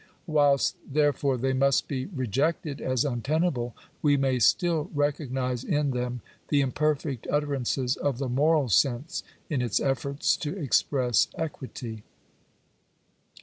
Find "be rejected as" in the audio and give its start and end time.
1.87-3.05